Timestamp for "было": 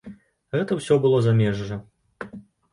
1.05-1.21